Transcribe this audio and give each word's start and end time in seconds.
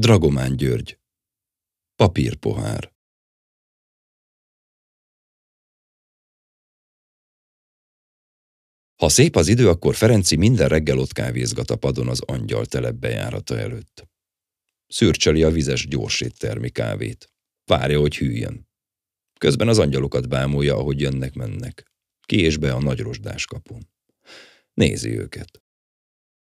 Dragomán 0.00 0.56
György. 0.56 0.98
Papírpohár. 1.96 2.92
Ha 8.96 9.08
szép 9.08 9.36
az 9.36 9.48
idő, 9.48 9.68
akkor 9.68 9.94
Ferenci 9.94 10.36
minden 10.36 10.68
reggel 10.68 10.98
ott 10.98 11.12
kávézgat 11.12 11.70
a 11.70 11.76
padon 11.76 12.08
az 12.08 12.20
angyal 12.20 12.66
telep 12.66 12.94
bejárata 12.94 13.58
előtt. 13.58 14.08
Szürcseli 14.86 15.42
a 15.42 15.50
vizes 15.50 15.88
gyors 15.88 16.20
éttermi 16.20 16.70
kávét. 16.70 17.32
Várja, 17.64 18.00
hogy 18.00 18.16
hűljön. 18.16 18.68
Közben 19.38 19.68
az 19.68 19.78
angyalokat 19.78 20.28
bámulja, 20.28 20.76
ahogy 20.76 21.00
jönnek-mennek. 21.00 21.92
Ki 22.26 22.40
és 22.40 22.56
be 22.56 22.72
a 22.72 22.80
nagy 22.80 23.00
rozsdás 23.00 23.46
kapun. 23.46 23.90
Nézi 24.72 25.18
őket. 25.18 25.62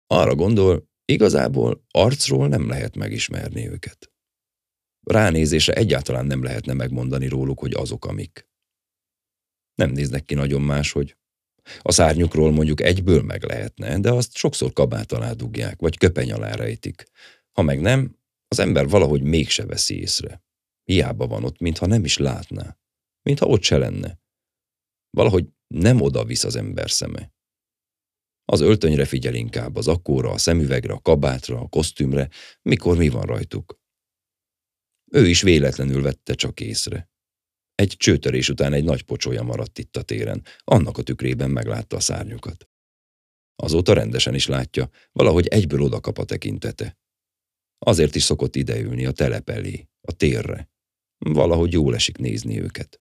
Arra 0.07 0.35
gondol, 0.35 0.93
igazából 1.05 1.84
arcról 1.91 2.48
nem 2.48 2.68
lehet 2.68 2.96
megismerni 2.96 3.68
őket. 3.68 4.12
Ránézésre 5.01 5.73
egyáltalán 5.73 6.27
nem 6.27 6.42
lehetne 6.42 6.73
megmondani 6.73 7.29
róluk, 7.29 7.59
hogy 7.59 7.74
azok, 7.74 8.05
amik. 8.05 8.48
Nem 9.74 9.91
néznek 9.91 10.24
ki 10.24 10.34
nagyon 10.34 10.62
máshogy. 10.62 11.16
A 11.79 11.93
szárnyukról 11.93 12.52
mondjuk 12.52 12.80
egyből 12.80 13.23
meg 13.23 13.43
lehetne, 13.43 13.98
de 13.98 14.12
azt 14.12 14.37
sokszor 14.37 14.73
kabát 14.73 15.12
alá 15.12 15.32
dugják, 15.32 15.80
vagy 15.80 15.98
köpeny 15.98 16.32
alá 16.32 16.55
rejtik. 16.55 17.05
Ha 17.52 17.62
meg 17.62 17.80
nem, 17.80 18.18
az 18.48 18.59
ember 18.59 18.88
valahogy 18.88 19.23
mégse 19.23 19.66
veszi 19.66 20.01
észre. 20.01 20.43
Hiába 20.84 21.27
van 21.27 21.45
ott, 21.45 21.59
mintha 21.59 21.87
nem 21.87 22.05
is 22.05 22.16
látná. 22.16 22.79
Mintha 23.23 23.46
ott 23.46 23.62
se 23.62 23.79
lenne. 23.79 24.21
Valahogy 25.10 25.48
nem 25.66 26.01
oda 26.01 26.24
visz 26.24 26.45
az 26.45 26.57
ember 26.57 26.91
szeme. 26.91 27.32
Az 28.45 28.61
öltönyre 28.61 29.05
figyel 29.05 29.34
inkább, 29.34 29.77
az 29.77 29.89
akkóra, 29.89 30.30
a 30.30 30.39
szemüvegre, 30.39 30.93
a 30.93 31.01
kabátra, 31.01 31.61
a 31.61 31.69
kosztümre, 31.69 32.29
mikor 32.62 32.97
mi 32.97 33.09
van 33.09 33.23
rajtuk. 33.23 33.80
Ő 35.11 35.29
is 35.29 35.43
véletlenül 35.43 36.02
vette 36.02 36.35
csak 36.35 36.60
észre. 36.60 37.10
Egy 37.74 37.95
csőtörés 37.96 38.49
után 38.49 38.73
egy 38.73 38.85
nagy 38.85 39.02
pocsolya 39.02 39.43
maradt 39.43 39.79
itt 39.79 39.96
a 39.96 40.02
téren, 40.02 40.43
annak 40.59 40.99
a 40.99 41.02
tükrében 41.02 41.51
meglátta 41.51 41.96
a 41.96 42.01
szárnyukat. 42.01 42.68
Azóta 43.57 43.93
rendesen 43.93 44.35
is 44.35 44.46
látja, 44.46 44.90
valahogy 45.13 45.46
egyből 45.46 45.83
odakap 45.83 46.18
a 46.18 46.24
tekintete. 46.24 46.99
Azért 47.79 48.15
is 48.15 48.23
szokott 48.23 48.57
ideülni 48.57 49.07
a 49.07 49.13
telep 49.13 49.49
elé, 49.49 49.88
a 50.01 50.13
térre. 50.13 50.71
Valahogy 51.18 51.73
jól 51.73 51.95
esik 51.95 52.18
nézni 52.18 52.61
őket. 52.61 53.01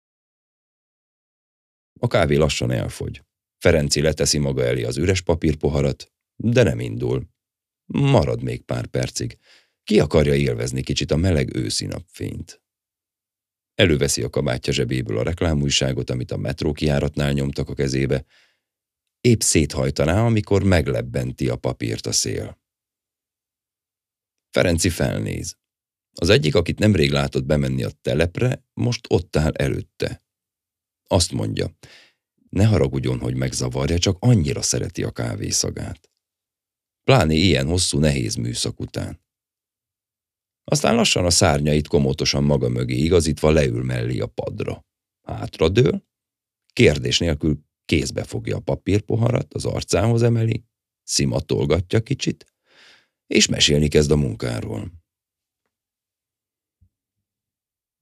A 2.00 2.08
kávé 2.08 2.36
lassan 2.36 2.72
elfogy. 2.72 3.24
Ferenci 3.66 4.02
leteszi 4.02 4.38
maga 4.38 4.64
elé 4.64 4.84
az 4.84 4.98
üres 4.98 5.22
papírpoharat, 5.22 6.14
de 6.36 6.64
nem 6.64 6.80
indul. 6.80 7.30
Marad 7.86 8.44
még 8.44 8.62
pár 8.62 8.86
percig. 8.86 9.38
Ki 9.84 10.00
akarja 10.00 10.36
élvezni 10.36 10.82
kicsit 10.82 11.12
a 11.12 11.16
meleg 11.16 11.56
őszi 11.56 11.86
napfényt. 11.86 12.62
Előveszi 13.76 14.24
a 14.24 14.30
kabátja 14.30 14.74
zsebéből 14.74 15.18
a 15.18 15.24
reklámújságot, 15.24 16.10
amit 16.10 16.32
a 16.32 16.38
metró 16.38 16.72
kiáratnál 16.72 17.32
nyomtak 17.32 17.70
a 17.70 17.74
kezébe. 17.74 18.26
Épp 19.22 19.40
széthajtaná, 19.40 20.26
amikor 20.26 20.64
meglebbenti 20.64 21.50
a 21.50 21.56
papírt 21.56 22.06
a 22.06 22.12
szél. 22.12 22.60
Ferenci 24.50 24.90
felnéz. 24.90 25.58
Az 26.14 26.30
egyik, 26.30 26.56
akit 26.56 26.80
nemrég 26.80 27.12
látott 27.12 27.46
bemenni 27.46 27.84
a 27.84 27.92
telepre, 28.02 28.66
most 28.74 29.06
ott 29.10 29.36
áll 29.36 29.52
előtte. 29.52 30.24
Azt 31.08 31.32
mondja, 31.32 31.76
ne 32.50 32.66
haragudjon, 32.66 33.20
hogy 33.20 33.36
megzavarja, 33.36 33.98
csak 33.98 34.18
annyira 34.20 34.62
szereti 34.62 35.04
a 35.04 35.12
kávészagát. 35.12 36.10
Pláne 37.04 37.34
ilyen 37.34 37.68
hosszú, 37.68 38.00
nehéz 38.00 38.36
műszak 38.36 38.80
után. 38.80 39.24
Aztán 40.64 40.96
lassan 40.96 41.26
a 41.26 41.30
szárnyait 41.30 41.88
komótosan 41.88 42.44
maga 42.44 42.70
mögé 42.70 42.96
igazítva 42.96 43.52
leül 43.52 43.84
mellé 43.84 44.20
a 44.20 44.28
padra. 44.28 44.86
Hátradől, 45.28 46.04
kérdés 46.74 47.20
nélkül 47.20 47.64
kézbe 47.86 48.24
fogja 48.24 48.56
a 48.56 48.60
papírpoharat, 48.60 49.54
az 49.54 49.66
arcához 49.66 50.24
emeli, 50.24 50.64
szimatolgatja 51.04 52.02
kicsit, 52.02 52.46
és 53.28 53.48
mesélni 53.48 53.88
kezd 53.88 54.12
a 54.12 54.16
munkáról. 54.16 54.92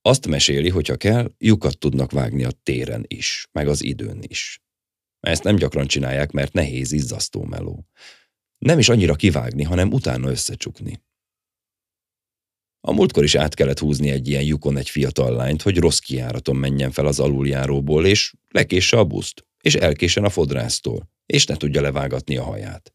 Azt 0.05 0.27
meséli, 0.27 0.69
hogyha 0.69 0.95
kell, 0.95 1.31
lyukat 1.37 1.77
tudnak 1.77 2.11
vágni 2.11 2.43
a 2.43 2.51
téren 2.63 3.03
is, 3.07 3.47
meg 3.51 3.67
az 3.67 3.83
időn 3.83 4.23
is. 4.27 4.61
Ezt 5.19 5.43
nem 5.43 5.55
gyakran 5.55 5.87
csinálják, 5.87 6.31
mert 6.31 6.53
nehéz, 6.53 6.91
izzasztó 6.91 7.43
meló. 7.43 7.85
Nem 8.57 8.79
is 8.79 8.89
annyira 8.89 9.15
kivágni, 9.15 9.63
hanem 9.63 9.91
utána 9.91 10.29
összecsukni. 10.29 11.01
A 12.81 12.91
múltkor 12.91 13.23
is 13.23 13.35
át 13.35 13.53
kellett 13.53 13.79
húzni 13.79 14.09
egy 14.09 14.27
ilyen 14.27 14.43
lyukon 14.43 14.77
egy 14.77 14.89
fiatal 14.89 15.35
lányt, 15.35 15.61
hogy 15.61 15.77
rossz 15.77 15.99
kiáraton 15.99 16.55
menjen 16.55 16.91
fel 16.91 17.05
az 17.05 17.19
aluljáróból, 17.19 18.05
és 18.05 18.33
lekésse 18.49 18.97
a 18.97 19.05
buszt, 19.05 19.45
és 19.61 19.75
elkésen 19.75 20.23
a 20.23 20.29
fodrásztól, 20.29 21.09
és 21.25 21.45
ne 21.45 21.55
tudja 21.55 21.81
levágatni 21.81 22.37
a 22.37 22.43
haját. 22.43 22.93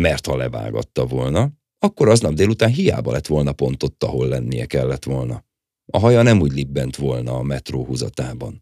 Mert 0.00 0.26
ha 0.26 0.36
levágatta 0.36 1.06
volna, 1.06 1.50
akkor 1.78 2.08
aznap 2.08 2.32
délután 2.32 2.70
hiába 2.70 3.12
lett 3.12 3.26
volna 3.26 3.52
pont 3.52 3.82
ott, 3.82 4.02
ahol 4.02 4.28
lennie 4.28 4.66
kellett 4.66 5.04
volna. 5.04 5.46
A 5.92 5.98
haja 5.98 6.22
nem 6.22 6.40
úgy 6.40 6.52
libbent 6.52 6.96
volna 6.96 7.36
a 7.36 7.42
metró 7.42 7.84
húzatában. 7.84 8.58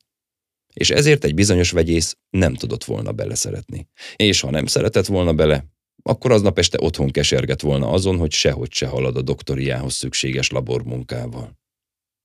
És 0.73 0.91
ezért 0.91 1.25
egy 1.25 1.35
bizonyos 1.35 1.71
vegyész 1.71 2.17
nem 2.31 2.55
tudott 2.55 2.85
volna 2.85 3.13
beleszeretni. 3.13 3.89
És 4.17 4.41
ha 4.41 4.51
nem 4.51 4.67
szeretett 4.67 5.07
volna 5.07 5.33
bele, 5.33 5.67
akkor 6.03 6.31
aznap 6.31 6.59
este 6.59 6.79
otthon 6.81 7.11
keserget 7.11 7.61
volna 7.61 7.91
azon, 7.91 8.19
hogy 8.19 8.33
sehogy 8.33 8.73
se 8.73 8.87
halad 8.87 9.17
a 9.17 9.23
doktoriához 9.23 9.95
szükséges 9.95 10.51
labormunkával. 10.51 11.59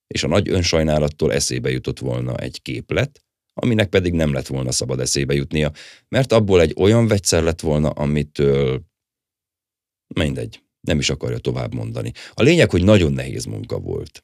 És 0.07 0.23
a 0.23 0.27
nagy 0.27 0.49
önsajnálattól 0.49 1.33
eszébe 1.33 1.69
jutott 1.69 1.99
volna 1.99 2.37
egy 2.37 2.61
képlet, 2.61 3.23
aminek 3.53 3.89
pedig 3.89 4.13
nem 4.13 4.33
lett 4.33 4.47
volna 4.47 4.71
szabad 4.71 4.99
eszébe 4.99 5.33
jutnia, 5.33 5.71
mert 6.07 6.31
abból 6.31 6.61
egy 6.61 6.73
olyan 6.77 7.07
vegyszer 7.07 7.43
lett 7.43 7.59
volna, 7.59 7.89
amitől... 7.89 8.81
Mindegy, 10.15 10.63
nem 10.81 10.99
is 10.99 11.09
akarja 11.09 11.37
tovább 11.37 11.73
mondani. 11.73 12.11
A 12.33 12.41
lényeg, 12.41 12.69
hogy 12.69 12.83
nagyon 12.83 13.13
nehéz 13.13 13.45
munka 13.45 13.79
volt. 13.79 14.23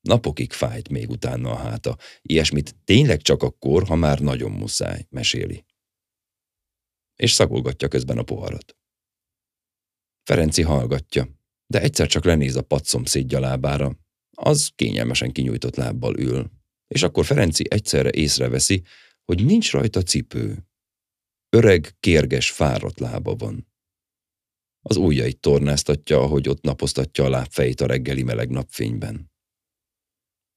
Napokig 0.00 0.52
fájt 0.52 0.88
még 0.88 1.10
utána 1.10 1.50
a 1.50 1.56
háta. 1.56 1.96
Ilyesmit 2.22 2.76
tényleg 2.84 3.20
csak 3.22 3.42
akkor, 3.42 3.86
ha 3.86 3.94
már 3.94 4.18
nagyon 4.18 4.50
muszáj, 4.50 5.06
meséli. 5.10 5.64
És 7.16 7.32
szagolgatja 7.32 7.88
közben 7.88 8.18
a 8.18 8.22
poharat. 8.22 8.76
Ferenci 10.22 10.62
hallgatja, 10.62 11.28
de 11.66 11.80
egyszer 11.80 12.06
csak 12.06 12.24
lenéz 12.24 12.56
a 12.56 12.62
padszomszédja 12.62 13.40
lábára. 13.40 13.98
Az 14.30 14.70
kényelmesen 14.74 15.32
kinyújtott 15.32 15.76
lábbal 15.76 16.18
ül. 16.18 16.50
És 16.86 17.02
akkor 17.02 17.24
Ferenci 17.24 17.64
egyszerre 17.68 18.10
észreveszi, 18.12 18.82
hogy 19.24 19.44
nincs 19.44 19.72
rajta 19.72 20.02
cipő. 20.02 20.66
Öreg, 21.48 21.96
kérges, 22.00 22.50
fáradt 22.50 23.00
lába 23.00 23.34
van. 23.34 23.66
Az 24.80 24.96
ujjait 24.96 25.40
tornáztatja, 25.40 26.20
ahogy 26.20 26.48
ott 26.48 26.62
napoztatja 26.62 27.24
a 27.24 27.28
lábfejét 27.28 27.80
a 27.80 27.86
reggeli 27.86 28.22
meleg 28.22 28.50
napfényben. 28.50 29.30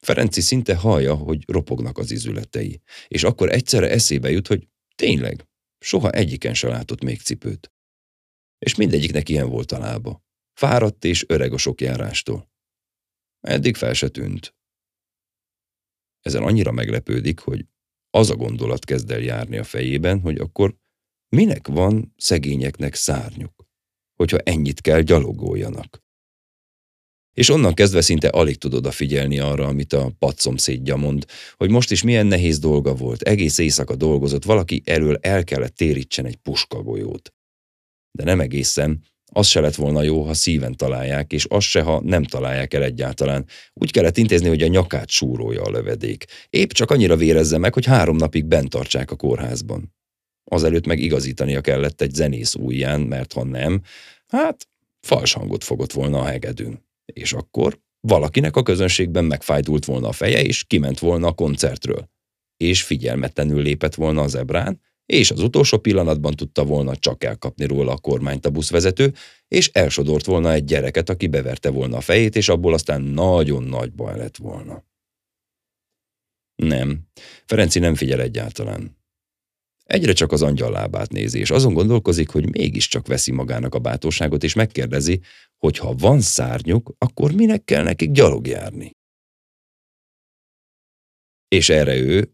Ferenci 0.05 0.41
szinte 0.41 0.75
hallja, 0.75 1.15
hogy 1.15 1.43
ropognak 1.47 1.97
az 1.97 2.11
izületei, 2.11 2.81
és 3.07 3.23
akkor 3.23 3.51
egyszerre 3.51 3.89
eszébe 3.89 4.29
jut, 4.29 4.47
hogy 4.47 4.67
tényleg, 4.95 5.47
soha 5.79 6.11
egyiken 6.11 6.53
se 6.53 6.67
látott 6.67 7.03
még 7.03 7.21
cipőt. 7.21 7.71
És 8.59 8.75
mindegyiknek 8.75 9.29
ilyen 9.29 9.49
volt 9.49 9.71
a 9.71 9.79
lába. 9.79 10.23
Fáradt 10.53 11.05
és 11.05 11.25
öreg 11.27 11.53
a 11.53 11.57
sok 11.57 11.81
járástól. 11.81 12.49
Eddig 13.39 13.75
fel 13.75 13.93
se 13.93 14.09
tűnt. 14.09 14.55
Ezen 16.21 16.43
annyira 16.43 16.71
meglepődik, 16.71 17.39
hogy 17.39 17.65
az 18.09 18.29
a 18.29 18.35
gondolat 18.35 18.85
kezd 18.85 19.11
el 19.11 19.19
járni 19.19 19.57
a 19.57 19.63
fejében, 19.63 20.19
hogy 20.19 20.37
akkor 20.37 20.77
minek 21.35 21.67
van 21.67 22.13
szegényeknek 22.17 22.93
szárnyuk, 22.93 23.67
hogyha 24.15 24.37
ennyit 24.37 24.81
kell 24.81 25.01
gyalogoljanak. 25.01 26.00
És 27.33 27.49
onnan 27.49 27.73
kezdve 27.73 28.01
szinte 28.01 28.27
alig 28.27 28.57
tud 28.57 28.73
odafigyelni 28.73 29.39
arra, 29.39 29.65
amit 29.65 29.93
a 29.93 30.11
padszomszédja 30.19 30.95
mond, 30.95 31.25
hogy 31.55 31.69
most 31.69 31.91
is 31.91 32.03
milyen 32.03 32.27
nehéz 32.27 32.59
dolga 32.59 32.93
volt, 32.93 33.21
egész 33.21 33.57
éjszaka 33.57 33.95
dolgozott, 33.95 34.43
valaki 34.43 34.81
erről 34.85 35.17
el 35.21 35.43
kellett 35.43 35.75
térítsen 35.75 36.25
egy 36.25 36.35
puskagolyót. 36.35 37.33
De 38.11 38.23
nem 38.23 38.39
egészen, 38.39 39.03
az 39.33 39.47
se 39.47 39.59
lett 39.59 39.75
volna 39.75 40.01
jó, 40.01 40.23
ha 40.23 40.33
szíven 40.33 40.75
találják, 40.75 41.33
és 41.33 41.45
az 41.49 41.63
se, 41.63 41.81
ha 41.81 42.01
nem 42.01 42.23
találják 42.23 42.73
el 42.73 42.83
egyáltalán. 42.83 43.45
Úgy 43.73 43.91
kellett 43.91 44.17
intézni, 44.17 44.47
hogy 44.47 44.61
a 44.61 44.67
nyakát 44.67 45.09
súrolja 45.09 45.61
a 45.61 45.69
lövedék. 45.69 46.25
Épp 46.49 46.69
csak 46.69 46.91
annyira 46.91 47.15
vérezze 47.15 47.57
meg, 47.57 47.73
hogy 47.73 47.85
három 47.85 48.15
napig 48.15 48.45
bent 48.45 48.69
tartsák 48.69 49.11
a 49.11 49.15
kórházban. 49.15 49.95
Azelőtt 50.43 50.85
meg 50.85 50.99
igazítania 50.99 51.61
kellett 51.61 52.01
egy 52.01 52.13
zenész 52.13 52.55
ujján, 52.55 53.01
mert 53.01 53.33
ha 53.33 53.43
nem, 53.43 53.81
hát 54.27 54.67
fals 54.99 55.33
hangot 55.33 55.63
fogott 55.63 55.91
volna 55.91 56.19
a 56.19 56.25
hegedűn. 56.25 56.89
És 57.13 57.33
akkor 57.33 57.79
valakinek 57.99 58.55
a 58.55 58.63
közönségben 58.63 59.25
megfájdult 59.25 59.85
volna 59.85 60.07
a 60.07 60.11
feje, 60.11 60.41
és 60.41 60.63
kiment 60.63 60.99
volna 60.99 61.27
a 61.27 61.33
koncertről. 61.33 62.09
És 62.57 62.83
figyelmetlenül 62.83 63.61
lépett 63.61 63.95
volna 63.95 64.21
az 64.21 64.35
ebrán, 64.35 64.81
és 65.05 65.31
az 65.31 65.41
utolsó 65.43 65.77
pillanatban 65.77 66.35
tudta 66.35 66.65
volna 66.65 66.95
csak 66.95 67.23
elkapni 67.23 67.65
róla 67.65 67.91
a 67.91 67.97
kormányt 67.97 68.45
a 68.45 68.49
buszvezető, 68.49 69.13
és 69.47 69.69
elsodort 69.73 70.25
volna 70.25 70.51
egy 70.51 70.63
gyereket, 70.63 71.09
aki 71.09 71.27
beverte 71.27 71.69
volna 71.69 71.97
a 71.97 72.01
fejét, 72.01 72.35
és 72.35 72.49
abból 72.49 72.73
aztán 72.73 73.01
nagyon 73.01 73.63
nagy 73.63 73.93
baj 73.93 74.17
lett 74.17 74.37
volna. 74.37 74.83
Nem, 76.55 76.99
Ferenci 77.45 77.79
nem 77.79 77.95
figyel 77.95 78.21
egyáltalán. 78.21 79.00
Egyre 79.91 80.13
csak 80.13 80.31
az 80.31 80.41
angyal 80.41 80.71
lábát 80.71 81.11
nézi, 81.11 81.39
és 81.39 81.49
azon 81.49 81.73
gondolkozik, 81.73 82.29
hogy 82.29 82.49
mégiscsak 82.51 83.07
veszi 83.07 83.31
magának 83.31 83.75
a 83.75 83.79
bátorságot, 83.79 84.43
és 84.43 84.53
megkérdezi, 84.53 85.21
hogy 85.57 85.77
ha 85.77 85.93
van 85.93 86.21
szárnyuk, 86.21 86.95
akkor 86.97 87.31
minek 87.31 87.63
kell 87.63 87.83
nekik 87.83 88.11
gyalogjárni. 88.11 88.91
És 91.47 91.69
erre 91.69 91.95
ő, 91.95 92.33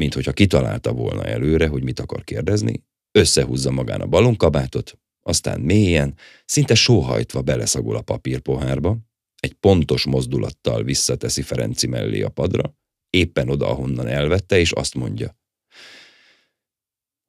mint 0.00 0.14
hogyha 0.14 0.32
kitalálta 0.32 0.92
volna 0.92 1.24
előre, 1.24 1.66
hogy 1.66 1.82
mit 1.82 2.00
akar 2.00 2.24
kérdezni, 2.24 2.84
összehúzza 3.18 3.70
magán 3.70 4.00
a 4.00 4.06
balonkabátot, 4.06 4.98
aztán 5.20 5.60
mélyen, 5.60 6.14
szinte 6.44 6.74
sóhajtva 6.74 7.42
beleszagol 7.42 7.96
a 7.96 8.02
papírpohárba, 8.02 8.98
egy 9.36 9.52
pontos 9.52 10.04
mozdulattal 10.04 10.82
visszateszi 10.82 11.42
Ferenci 11.42 11.86
mellé 11.86 12.22
a 12.22 12.28
padra, 12.28 12.74
éppen 13.10 13.48
oda, 13.48 13.68
ahonnan 13.68 14.06
elvette, 14.06 14.58
és 14.58 14.72
azt 14.72 14.94
mondja. 14.94 15.40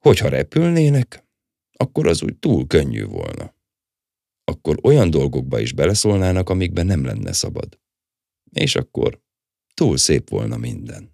Hogyha 0.04 0.30
repülnének, 0.30 1.26
akkor 1.72 2.08
az 2.08 2.24
úgy 2.24 2.38
túl 2.38 2.68
könnyű 2.68 3.06
volna. 3.06 3.56
Akkor 4.44 4.78
olyan 4.84 5.10
dolgokba 5.10 5.60
is 5.60 5.74
beleszólnának, 5.74 6.50
amikben 6.50 6.86
nem 6.86 7.06
lenne 7.06 7.34
szabad. 7.34 7.80
És 8.52 8.76
akkor 8.76 9.22
túl 9.74 9.98
szép 9.98 10.30
volna 10.30 10.58
minden. 10.58 11.13